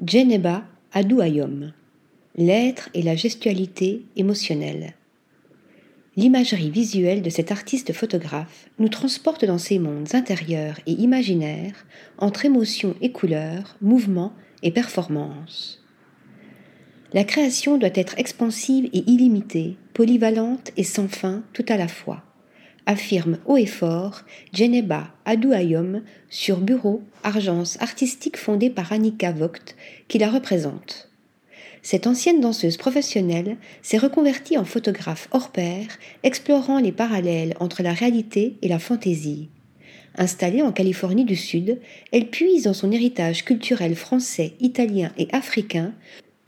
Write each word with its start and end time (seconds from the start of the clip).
Djeneba 0.00 0.62
Adouayom. 0.92 1.72
L'être 2.36 2.88
et 2.94 3.02
la 3.02 3.16
gestualité 3.16 4.04
émotionnelle. 4.14 4.94
L'imagerie 6.14 6.70
visuelle 6.70 7.20
de 7.20 7.30
cet 7.30 7.50
artiste 7.50 7.92
photographe 7.92 8.70
nous 8.78 8.88
transporte 8.88 9.44
dans 9.44 9.58
ces 9.58 9.80
mondes 9.80 10.14
intérieurs 10.14 10.78
et 10.86 10.92
imaginaires 10.92 11.84
entre 12.16 12.44
émotions 12.44 12.94
et 13.00 13.10
couleurs, 13.10 13.76
mouvements 13.82 14.34
et 14.62 14.70
performances. 14.70 15.82
La 17.12 17.24
création 17.24 17.76
doit 17.76 17.88
être 17.92 18.16
expansive 18.18 18.88
et 18.92 19.02
illimitée, 19.10 19.78
polyvalente 19.94 20.70
et 20.76 20.84
sans 20.84 21.08
fin 21.08 21.42
tout 21.52 21.66
à 21.68 21.76
la 21.76 21.88
fois 21.88 22.22
affirme 22.88 23.38
haut 23.44 23.58
et 23.58 23.66
fort 23.66 24.22
Djeneba 24.52 25.08
Adouayom 25.26 26.02
sur 26.30 26.56
Bureau, 26.56 27.02
agence 27.22 27.80
artistique 27.80 28.38
fondée 28.38 28.70
par 28.70 28.92
Annika 28.92 29.30
Vogt, 29.30 29.76
qui 30.08 30.18
la 30.18 30.30
représente. 30.30 31.10
Cette 31.82 32.06
ancienne 32.06 32.40
danseuse 32.40 32.78
professionnelle 32.78 33.58
s'est 33.82 33.98
reconvertie 33.98 34.58
en 34.58 34.64
photographe 34.64 35.28
hors 35.30 35.50
pair, 35.50 35.86
explorant 36.22 36.80
les 36.80 36.90
parallèles 36.90 37.54
entre 37.60 37.82
la 37.82 37.92
réalité 37.92 38.56
et 38.62 38.68
la 38.68 38.78
fantaisie. 38.78 39.50
Installée 40.16 40.62
en 40.62 40.72
Californie 40.72 41.26
du 41.26 41.36
Sud, 41.36 41.78
elle 42.10 42.30
puise 42.30 42.64
dans 42.64 42.74
son 42.74 42.90
héritage 42.90 43.44
culturel 43.44 43.94
français, 43.94 44.54
italien 44.60 45.12
et 45.18 45.28
africain 45.32 45.92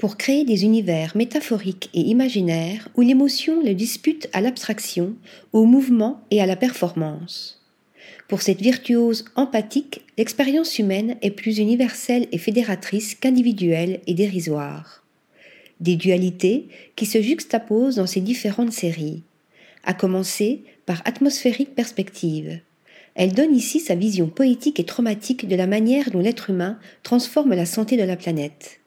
pour 0.00 0.16
créer 0.16 0.46
des 0.46 0.64
univers 0.64 1.14
métaphoriques 1.14 1.90
et 1.92 2.00
imaginaires 2.00 2.88
où 2.94 3.02
l'émotion 3.02 3.62
le 3.62 3.74
dispute 3.74 4.30
à 4.32 4.40
l'abstraction, 4.40 5.14
au 5.52 5.66
mouvement 5.66 6.22
et 6.30 6.40
à 6.40 6.46
la 6.46 6.56
performance. 6.56 7.62
Pour 8.26 8.40
cette 8.40 8.62
virtuose 8.62 9.26
empathique, 9.36 10.00
l'expérience 10.16 10.78
humaine 10.78 11.16
est 11.20 11.30
plus 11.30 11.58
universelle 11.58 12.28
et 12.32 12.38
fédératrice 12.38 13.14
qu'individuelle 13.14 14.00
et 14.06 14.14
dérisoire. 14.14 15.04
Des 15.80 15.96
dualités 15.96 16.68
qui 16.96 17.04
se 17.04 17.20
juxtaposent 17.20 17.96
dans 17.96 18.06
ces 18.06 18.22
différentes 18.22 18.72
séries, 18.72 19.22
à 19.84 19.92
commencer 19.92 20.62
par 20.86 21.02
atmosphérique 21.04 21.74
perspective. 21.74 22.60
Elle 23.16 23.34
donne 23.34 23.54
ici 23.54 23.80
sa 23.80 23.96
vision 23.96 24.28
poétique 24.28 24.80
et 24.80 24.84
traumatique 24.84 25.46
de 25.46 25.56
la 25.56 25.66
manière 25.66 26.10
dont 26.10 26.20
l'être 26.20 26.48
humain 26.48 26.78
transforme 27.02 27.52
la 27.52 27.66
santé 27.66 27.98
de 27.98 28.04
la 28.04 28.16
planète 28.16 28.79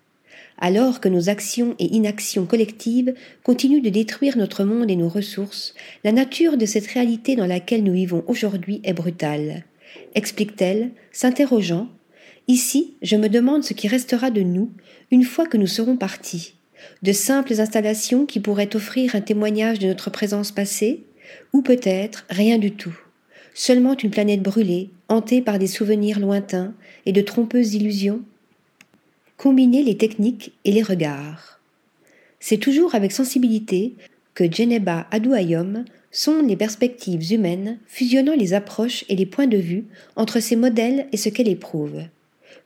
alors 0.64 1.02
que 1.02 1.10
nos 1.10 1.28
actions 1.28 1.76
et 1.78 1.94
inactions 1.94 2.46
collectives 2.46 3.14
continuent 3.44 3.82
de 3.82 3.90
détruire 3.90 4.38
notre 4.38 4.64
monde 4.64 4.90
et 4.90 4.96
nos 4.96 5.10
ressources, 5.10 5.74
la 6.06 6.14
nature 6.14 6.56
de 6.56 6.66
cette 6.66 6.88
réalité 6.88 7.36
dans 7.36 7.46
laquelle 7.46 7.84
nous 7.84 7.92
vivons 7.92 8.24
aujourd'hui 8.28 8.80
est 8.86 8.94
brutale. 8.94 9.66
Explique-t-elle, 10.16 10.92
s'interrogeant 11.12 11.90
Ici, 12.48 12.96
je 13.02 13.18
me 13.18 13.28
demande 13.28 13.66
ce 13.66 13.74
qui 13.74 13.90
restera 13.90 14.32
de 14.32 14.40
nous 14.40 14.72
une 15.12 15.26
fois 15.26 15.48
que 15.48 15.58
nous 15.58 15.68
serons 15.68 15.98
partis. 15.98 16.56
De 17.02 17.12
simples 17.12 17.60
installations 17.60 18.26
qui 18.26 18.40
pourraient 18.40 18.74
offrir 18.74 19.16
un 19.16 19.22
témoignage 19.22 19.80
de 19.80 19.88
notre 19.88 20.12
présence 20.12 20.54
passée, 20.54 21.04
ou 21.52 21.62
peut-être 21.62 22.26
rien 22.30 22.58
du 22.58 22.72
tout. 22.72 22.98
Seulement 23.54 23.98
une 23.98 24.12
planète 24.12 24.42
brûlée, 24.42 24.92
hantée 25.10 25.42
par 25.42 25.60
des 25.60 25.68
souvenirs 25.68 26.22
lointains 26.22 26.74
et 27.06 27.12
de 27.12 27.22
trompeuses 27.22 27.74
illusions 27.74 28.22
combiner 29.44 29.84
les 29.84 29.98
techniques 29.98 30.54
et 30.64 30.72
les 30.72 30.84
regards. 30.84 31.60
C'est 32.40 32.60
toujours 32.60 32.96
avec 32.96 33.12
sensibilité 33.12 33.94
que 34.36 34.50
Djeneba 34.50 35.06
Adouayom 35.12 35.84
sont 36.12 36.42
les 36.42 36.56
perspectives 36.56 37.34
humaines 37.34 37.78
fusionnant 37.86 38.38
les 38.38 38.54
approches 38.54 39.04
et 39.10 39.18
les 39.18 39.26
points 39.26 39.48
de 39.48 39.58
vue 39.58 39.84
entre 40.16 40.40
ces 40.40 40.56
modèles 40.56 41.08
et 41.12 41.18
ce 41.18 41.28
qu'elle 41.28 41.50
éprouve. 41.50 42.04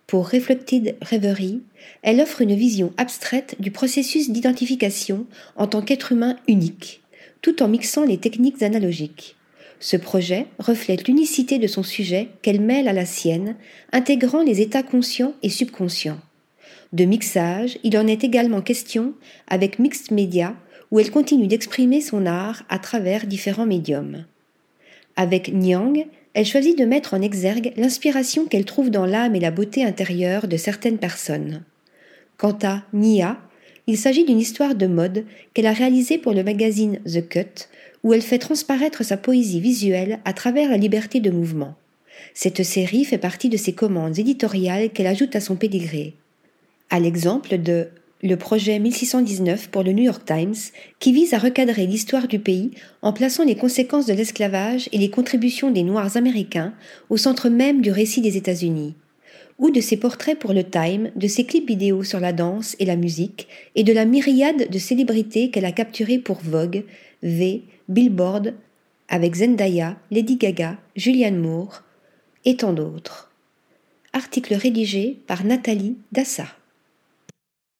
Pour 0.05 0.29
Reflected 0.29 0.95
Reverie, 1.01 1.61
elle 2.03 2.21
offre 2.21 2.41
une 2.41 2.53
vision 2.53 2.93
abstraite 2.97 3.55
du 3.59 3.71
processus 3.71 4.29
d'identification 4.29 5.25
en 5.55 5.65
tant 5.65 5.81
qu'être 5.81 6.11
humain 6.11 6.35
unique, 6.47 7.01
tout 7.41 7.63
en 7.63 7.69
mixant 7.69 8.05
les 8.05 8.19
techniques 8.19 8.61
analogiques. 8.61 9.35
Ce 9.79 9.97
projet 9.97 10.45
reflète 10.59 11.07
l'unicité 11.07 11.57
de 11.57 11.65
son 11.65 11.81
sujet 11.81 12.27
qu'elle 12.43 12.61
mêle 12.61 12.87
à 12.87 12.93
la 12.93 13.07
sienne, 13.07 13.55
intégrant 13.91 14.43
les 14.43 14.61
états 14.61 14.83
conscients 14.83 15.33
et 15.41 15.49
subconscients. 15.49 16.19
De 16.93 17.05
mixage, 17.05 17.77
il 17.83 17.97
en 17.97 18.07
est 18.07 18.23
également 18.23 18.61
question 18.61 19.13
avec 19.47 19.79
Mixed 19.79 20.11
Media, 20.11 20.55
où 20.91 20.99
elle 20.99 21.11
continue 21.11 21.47
d'exprimer 21.47 22.01
son 22.01 22.25
art 22.25 22.63
à 22.69 22.79
travers 22.79 23.27
différents 23.27 23.65
médiums. 23.65 24.25
Avec 25.15 25.53
Nyang, 25.53 26.07
elle 26.33 26.45
choisit 26.45 26.77
de 26.77 26.85
mettre 26.85 27.13
en 27.13 27.21
exergue 27.21 27.73
l'inspiration 27.75 28.45
qu'elle 28.45 28.65
trouve 28.65 28.91
dans 28.91 29.05
l'âme 29.05 29.35
et 29.35 29.39
la 29.39 29.51
beauté 29.51 29.83
intérieure 29.83 30.47
de 30.47 30.55
certaines 30.55 30.99
personnes. 30.99 31.63
Quant 32.37 32.57
à 32.61 32.83
Nia, 32.93 33.37
il 33.87 33.97
s'agit 33.97 34.25
d'une 34.25 34.39
histoire 34.39 34.75
de 34.75 34.85
mode 34.85 35.25
qu'elle 35.53 35.65
a 35.65 35.73
réalisée 35.73 36.17
pour 36.17 36.33
le 36.33 36.43
magazine 36.43 36.99
The 37.05 37.27
Cut, 37.27 37.67
où 38.03 38.13
elle 38.13 38.21
fait 38.21 38.37
transparaître 38.37 39.03
sa 39.03 39.17
poésie 39.17 39.59
visuelle 39.59 40.19
à 40.25 40.33
travers 40.33 40.69
la 40.69 40.77
liberté 40.77 41.19
de 41.19 41.31
mouvement. 41.31 41.75
Cette 42.33 42.63
série 42.63 43.05
fait 43.05 43.17
partie 43.17 43.49
de 43.49 43.57
ses 43.57 43.73
commandes 43.73 44.19
éditoriales 44.19 44.91
qu'elle 44.91 45.07
ajoute 45.07 45.35
à 45.35 45.41
son 45.41 45.55
pédigré 45.55 46.13
à 46.89 46.99
l'exemple 46.99 47.57
de 47.57 47.89
le 48.23 48.35
projet 48.35 48.79
1619 48.79 49.69
pour 49.69 49.83
le 49.83 49.91
New 49.91 50.03
York 50.03 50.23
Times, 50.25 50.55
qui 50.99 51.11
vise 51.11 51.33
à 51.33 51.37
recadrer 51.37 51.85
l'histoire 51.85 52.27
du 52.27 52.39
pays 52.39 52.71
en 53.01 53.13
plaçant 53.13 53.43
les 53.43 53.55
conséquences 53.55 54.07
de 54.07 54.13
l'esclavage 54.13 54.89
et 54.91 54.97
les 54.97 55.11
contributions 55.11 55.69
des 55.69 55.83
Noirs 55.83 56.17
américains 56.17 56.73
au 57.09 57.17
centre 57.17 57.49
même 57.49 57.81
du 57.81 57.91
récit 57.91 58.21
des 58.21 58.35
États-Unis, 58.35 58.95
ou 59.59 59.69
de 59.69 59.81
ses 59.81 59.97
portraits 59.97 60.37
pour 60.37 60.53
le 60.53 60.63
Time, 60.63 61.11
de 61.15 61.27
ses 61.27 61.45
clips 61.45 61.67
vidéo 61.67 62.03
sur 62.03 62.19
la 62.19 62.33
danse 62.33 62.75
et 62.79 62.85
la 62.85 62.95
musique, 62.95 63.47
et 63.75 63.83
de 63.83 63.93
la 63.93 64.05
myriade 64.05 64.69
de 64.69 64.79
célébrités 64.79 65.51
qu'elle 65.51 65.65
a 65.65 65.71
capturées 65.71 66.19
pour 66.19 66.39
Vogue, 66.41 66.85
V, 67.21 67.63
Billboard, 67.87 68.55
avec 69.09 69.35
Zendaya, 69.35 69.95
Lady 70.09 70.37
Gaga, 70.37 70.77
Julianne 70.95 71.37
Moore, 71.37 71.83
et 72.45 72.57
tant 72.57 72.73
d'autres. 72.73 73.31
Article 74.13 74.55
rédigé 74.55 75.19
par 75.27 75.43
Nathalie 75.43 75.97
Dassa. 76.11 76.56